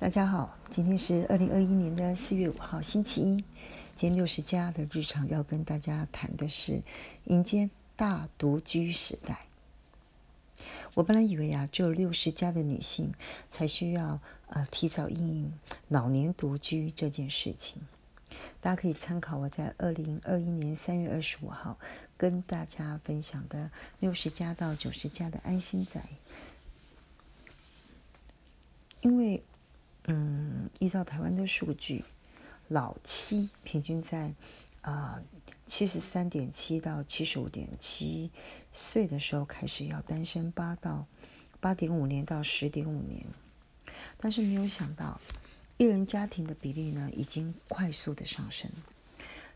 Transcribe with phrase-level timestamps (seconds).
[0.00, 3.44] 大家好，今天是二零二一年的四月五号，星期一。
[3.94, 6.80] 今天六十加的日常要跟大家谈的是
[7.24, 9.44] 迎接大独居时代。
[10.94, 13.12] 我本来以为啊，只有六十加的女性
[13.50, 15.52] 才需要呃提早应应
[15.88, 17.82] 老年独居这件事情。
[18.62, 21.76] 大家可以参考我在二零二一年三月二十五号
[22.16, 26.00] 跟大家分享的六十加到九十加的安心仔，
[29.02, 29.42] 因为。
[30.04, 32.04] 嗯，依照台湾的数据，
[32.68, 34.34] 老七平均在
[34.80, 35.22] 啊
[35.66, 38.30] 七十三点七到七十五点七
[38.72, 41.06] 岁的时候开始要单身八到
[41.60, 43.26] 八点五年到十点五年，
[44.16, 45.20] 但是没有想到
[45.76, 48.70] 一人家庭的比例呢已经快速的上升。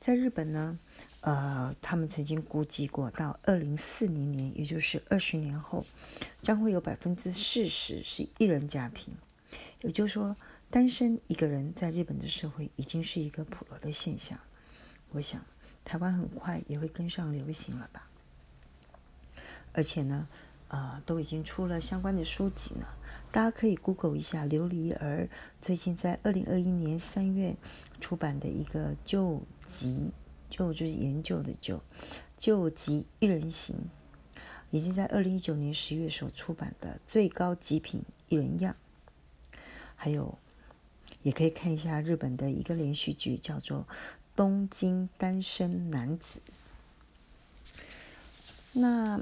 [0.00, 0.78] 在日本呢，
[1.22, 5.84] 呃，他们曾经估计过到二零四零年，也就是二十年后，
[6.40, 9.12] 将会有百分之四十是一人家庭。
[9.82, 10.36] 也就是说，
[10.70, 14.38] 单身一个人在日本的社会已经是一个普罗的现象。
[15.10, 15.44] 我想，
[15.84, 18.08] 台湾很快也会跟上流行了吧？
[19.72, 20.28] 而且呢，
[20.68, 22.86] 呃，都已经出了相关的书籍呢。
[23.30, 25.28] 大家可以 Google 一下琉璃儿
[25.60, 27.56] 最近在二零二一年三月
[28.00, 30.12] 出版的一个旧集，
[30.48, 31.82] 旧就是研究的旧，
[32.36, 33.76] 旧集一人行，
[34.70, 38.74] 以及在二零一九年十月所出版的最高极品一人样。
[40.00, 40.38] 还有，
[41.22, 43.80] 也可以看一下日本的一个连续剧，叫做
[44.36, 46.38] 《东京单身男子》。
[48.74, 49.20] 那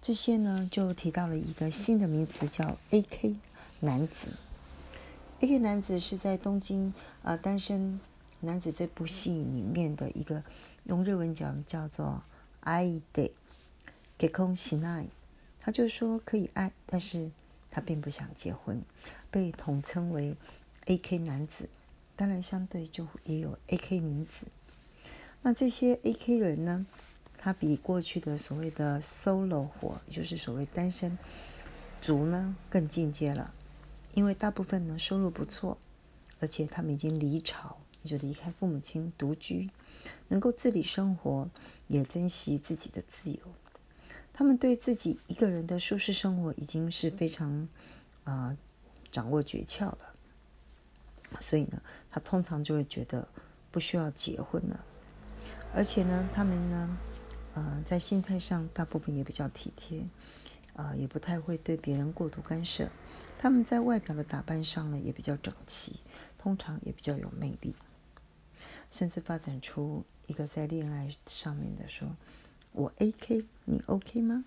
[0.00, 3.34] 这些呢，就提到了一个新的名词，叫 “AK
[3.80, 4.28] 男子”。
[5.42, 7.98] AK 男子是在东京啊单身
[8.38, 10.44] 男子这部戏里面的一个，
[10.84, 12.22] 用日文讲叫做
[12.60, 13.32] “I de
[14.16, 15.06] gekon shinai”，
[15.58, 17.32] 他就说可以爱，但是。
[17.74, 18.82] 他并不想结婚，
[19.32, 20.36] 被统称为
[20.84, 21.68] “A.K 男子”，
[22.14, 24.46] 当然相对就也有 “A.K 女子”。
[25.42, 26.86] 那这些 A.K 人呢？
[27.44, 31.18] 他比过去的所谓的 “solo 活”，就是所谓单身
[32.00, 33.52] 族呢，更进阶了。
[34.14, 35.76] 因为大部分呢收入不错，
[36.38, 39.70] 而且他们已经离巢，也就离开父母亲独居，
[40.28, 41.50] 能够自理生活，
[41.88, 43.40] 也珍惜自己的自由。
[44.32, 47.68] 他们对自己一个人的舒适生活已经是非常
[48.22, 48.56] 啊
[49.12, 50.14] 掌握诀窍了，
[51.38, 51.80] 所以呢，
[52.10, 53.28] 他通常就会觉得
[53.70, 54.84] 不需要结婚了，
[55.72, 56.98] 而且呢，他们呢，
[57.54, 60.08] 呃，在心态上大部分也比较体贴，
[60.74, 62.90] 啊，也不太会对别人过度干涉。
[63.38, 66.00] 他们在外表的打扮上呢，也比较整齐，
[66.38, 67.76] 通常也比较有魅力，
[68.90, 72.16] 甚至发展出一个在恋爱上面的说。
[72.74, 74.46] 我 AK，你 OK 吗？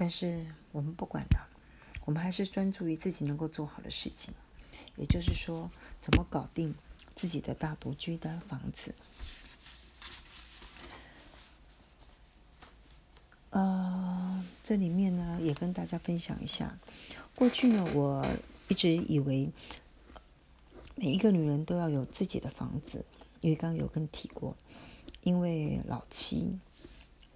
[0.00, 1.36] 但是我们不管的，
[2.04, 4.32] 我们还是专注于自己能够做好的事情，
[4.94, 5.68] 也就是说，
[6.00, 6.72] 怎么搞定
[7.16, 8.94] 自己的大独居的房子。
[13.50, 16.78] 呃，这里面呢，也跟大家分享一下，
[17.34, 18.24] 过去呢，我
[18.68, 19.50] 一直以为
[20.94, 23.04] 每一个女人都要有自己的房子。
[23.40, 24.56] 因为刚有跟提过，
[25.22, 26.58] 因为老七，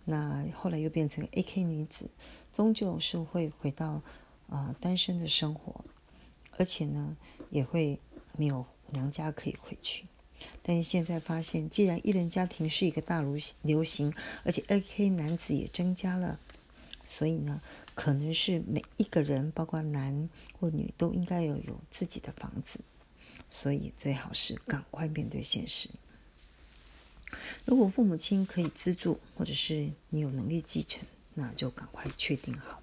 [0.04, 2.10] 那后来又变成 A.K 女子，
[2.52, 4.02] 终究是会回到
[4.48, 5.84] 啊单身的生活，
[6.58, 7.16] 而且呢
[7.50, 7.98] 也会
[8.36, 10.04] 没有娘家可以回去。
[10.62, 14.12] 但是现在发现，既然一人家庭是一个大流流行，
[14.44, 16.40] 而且 A.K 男子也增加了，
[17.04, 17.60] 所以呢，
[17.94, 22.80] 可能是每一个人，包括男或女，都应该要有自己的房子。
[23.48, 25.90] 所以最好是赶快面对现实。
[27.64, 32.82] 如果父母亲可以资助，或者是你有能力继承，那就赶快确定好。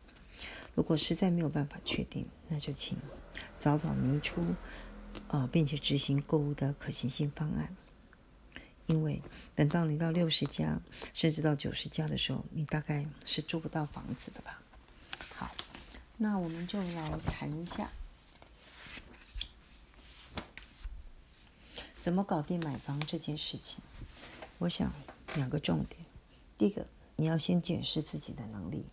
[0.75, 2.97] 如果实在没有办法确定，那就请
[3.59, 4.55] 早早拟出，
[5.27, 7.75] 呃，并且执行购物的可行性方案。
[8.85, 9.21] 因为
[9.53, 10.79] 等到你到六十家，
[11.13, 14.61] 甚至到九十家的时候，你大概是租不到房子的吧？
[15.35, 15.55] 好，
[16.17, 17.91] 那我们就来谈一下。
[22.01, 23.83] 怎么搞定买房这件事情？
[24.57, 24.91] 我想
[25.35, 26.01] 两个重点。
[26.57, 26.87] 第一个，
[27.19, 28.85] 你要先检视自己的能力，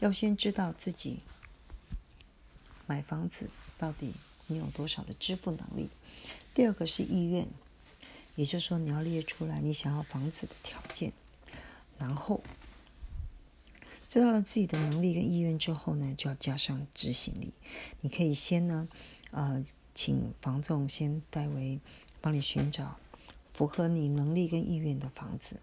[0.00, 1.20] 要先知道自己
[2.86, 4.14] 买房子到底
[4.46, 5.90] 你有多少的支付能力。
[6.54, 7.46] 第二个是意愿，
[8.34, 11.12] 也就是说你要列出来你想要房子的条件。
[11.98, 12.42] 然后
[14.08, 17.52] 知道了自己的能力跟意愿之后呢，就要加上执行力。
[18.00, 18.88] 你可以先呢，
[19.30, 19.64] 呃，
[19.94, 21.78] 请房仲先代为。
[22.18, 22.98] 帮你寻找
[23.52, 25.60] 符合你能力跟意愿的房子。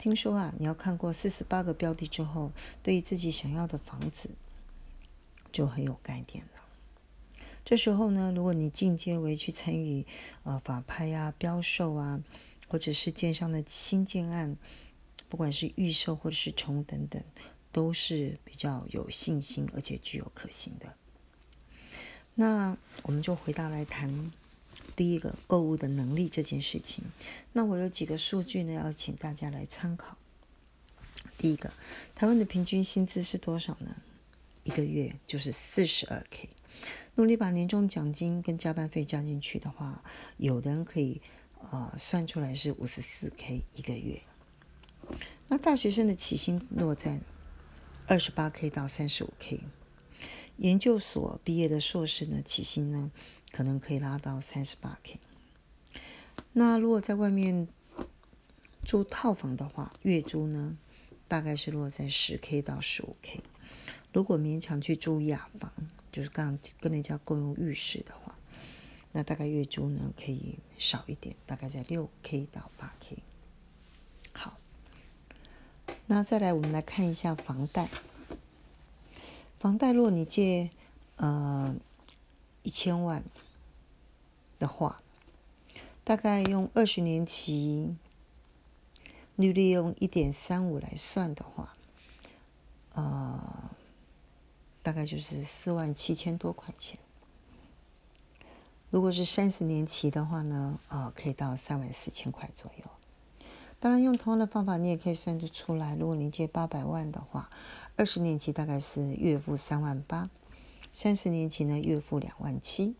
[0.00, 2.50] 听说啊，你要看过四十八个标的之后，
[2.82, 4.30] 对于自己想要的房子
[5.52, 6.62] 就很有概念了。
[7.66, 10.06] 这时候呢，如果你进阶为去参与
[10.44, 12.18] 呃法拍啊、标售啊，
[12.66, 14.56] 或者是建商的新建案，
[15.28, 17.22] 不管是预售或者是重等等，
[17.70, 20.94] 都是比较有信心而且具有可行的。
[22.34, 24.32] 那我们就回到来谈
[24.96, 27.04] 第一个购物的能力这件事情。
[27.52, 30.16] 那我有几个数据呢，要请大家来参考。
[31.38, 31.72] 第一个，
[32.14, 33.96] 台湾的平均薪资是多少呢？
[34.62, 36.48] 一个月就是四十二 k。
[37.14, 40.02] 努力把年终奖金跟加班费加进去的话，
[40.36, 41.20] 有的人可以
[41.70, 44.20] 呃算出来是五十四 k 一个月。
[45.48, 47.20] 那大学生的起薪落在
[48.06, 49.60] 二十八 k 到三十五 k。
[50.58, 53.10] 研究所毕业的硕士呢，起薪呢
[53.52, 55.18] 可能可以拉到三十八 k。
[56.52, 57.68] 那如果在外面
[58.84, 60.76] 住套房的话，月租呢
[61.28, 63.40] 大概是落在十 k 到十五 k。
[64.12, 65.72] 如果勉强去住雅房，
[66.10, 68.36] 就是刚跟人家共用浴室的话，
[69.12, 73.18] 那大概月租呢可以少一点，大概在六 k 到八 k。
[74.32, 74.58] 好，
[76.06, 77.88] 那再来我们来看一下房贷。
[79.56, 80.70] 房贷，如果你借
[81.16, 81.76] 呃
[82.62, 83.22] 一千万
[84.60, 85.02] 的话，
[86.04, 87.96] 大概用二十年期，
[89.34, 91.72] 利率用一点三五来算的话，
[92.92, 93.70] 呃，
[94.82, 96.98] 大概就是四万七千多块钱。
[98.90, 102.84] 如果是三十年期的话呢，啊，可以到三万四千块左右。
[103.78, 105.96] 当然，用同样的方法，你也可以算得出来。
[105.96, 107.48] 如果你借八百万的话，
[107.96, 110.28] 二十年期大概是月付三万八，
[110.92, 112.94] 三十年期呢月付两万七。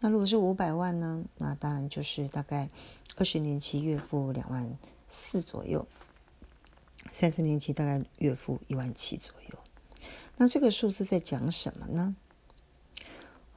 [0.00, 1.24] 那如果是五百万呢？
[1.38, 2.70] 那当然就是大概
[3.16, 4.78] 二十年期月付两万
[5.08, 5.86] 四左右，
[7.10, 9.58] 三十年期大概月付一万七左右。
[10.36, 12.14] 那这个数字在讲什么呢？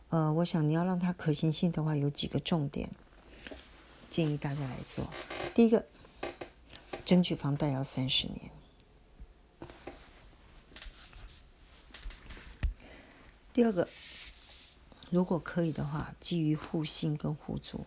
[0.09, 2.89] 呃，我想你要让它可行性的话，有几个重点
[4.09, 5.07] 建议大家来做。
[5.53, 5.85] 第一个，
[7.05, 8.51] 争取房贷要三十年。
[13.53, 13.88] 第二个，
[15.11, 17.81] 如果可以的话，基于互信跟互助，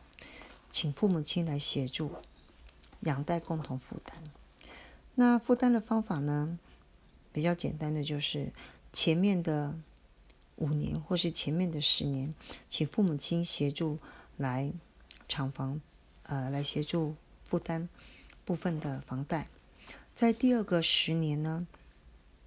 [0.71, 2.13] 请父母亲来协助，
[3.01, 4.15] 两代共同负担。
[5.15, 6.59] 那负担的方法呢，
[7.33, 8.53] 比较简单的就是
[8.93, 9.75] 前面的
[10.57, 12.35] 五年或是前面的十年，
[12.69, 13.99] 请父母亲协助
[14.37, 14.71] 来
[15.27, 15.81] 偿房，
[16.25, 17.15] 呃，来协助
[17.47, 17.89] 负担
[18.45, 19.49] 部分的房贷。
[20.15, 21.67] 在第二个十年呢，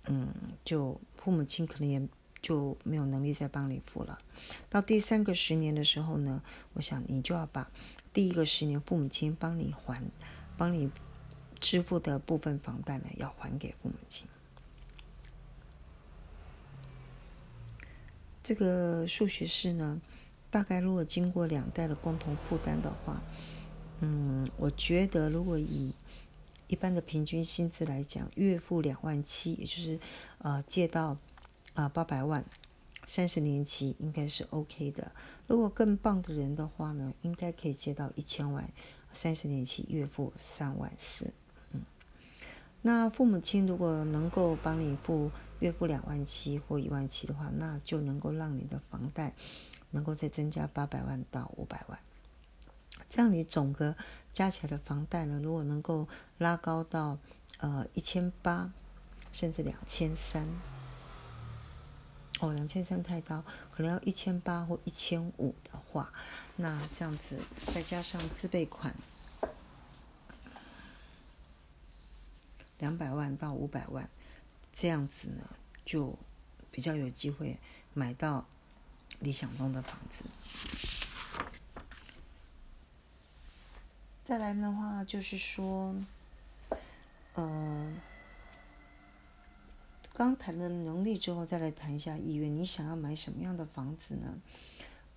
[0.06, 0.32] 嗯，
[0.64, 2.08] 就父母亲可能也。
[2.48, 4.18] 就没有能力再帮你付了。
[4.70, 6.42] 到第三个十年的时候呢，
[6.76, 7.70] 我想你就要把
[8.14, 10.02] 第一个十年父母亲帮你还、
[10.56, 10.90] 帮你
[11.60, 14.26] 支付的部分房贷呢，要还给父母亲。
[18.42, 20.02] 这个数学式呢，
[20.50, 23.22] 大概如果经过两代的共同负担的话，
[24.00, 25.94] 嗯，我觉得如果以
[26.68, 30.00] 一般的平均薪资来讲，月付两万七，也就是
[30.38, 31.18] 呃借到。
[31.78, 32.44] 啊，八百万，
[33.06, 35.12] 三十年期应该是 OK 的。
[35.46, 38.68] 如果更棒的人的话呢，应该可以借到一千万，
[39.14, 41.32] 三十年期月付三万四。
[41.74, 41.82] 嗯，
[42.82, 45.30] 那父母亲如果能够帮你付
[45.60, 49.36] 月付两万七或一万七的话，那就能够让你的房贷
[49.92, 52.00] 能够再增加八百万到五百万。
[53.08, 53.96] 这样你总个
[54.34, 56.08] 加起来的房贷呢，如果能够
[56.40, 57.20] 拉高到
[57.60, 58.74] 呃一千八，
[59.32, 60.44] 甚至两千三。
[62.40, 66.14] 哦，两千三太高，可能要一千八或一千五的话，
[66.56, 67.40] 那这样子
[67.74, 68.94] 再加上自备款
[72.78, 74.08] 两百万到五百万，
[74.72, 75.44] 这样子呢
[75.84, 76.16] 就
[76.72, 77.58] 比较有机会
[77.96, 78.46] 买到
[79.20, 80.24] 理想中的房子。
[84.24, 85.96] 再来的话就是说，
[87.36, 88.00] 嗯。
[90.18, 92.58] 刚谈了能力之后，再来谈一下意愿。
[92.58, 94.42] 你想要买什么样的房子呢？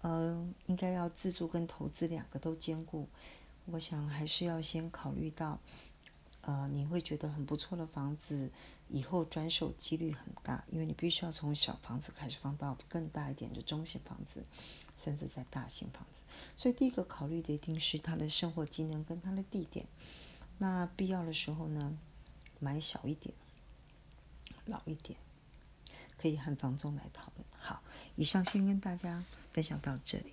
[0.02, 3.08] 呃，应该要自住跟投资两个都兼顾。
[3.64, 5.58] 我想还是要先考虑到，
[6.42, 8.50] 呃，你会觉得很不错的房子，
[8.90, 14.44] 以后转手几率很大，因为你必须要从小房子开始放到更大一点的中型房子，
[14.94, 16.20] 甚至在大型房子。
[16.58, 19.86] 所以第一个考虑的一定是它的生活机能跟它的地点。
[20.58, 21.96] 那必要的时候呢，
[22.58, 23.34] 买小一点。
[24.70, 25.18] 老一点，
[26.16, 27.44] 可以和房东来讨论。
[27.58, 27.82] 好，
[28.16, 29.22] 以上先跟大家
[29.52, 30.32] 分享到这里。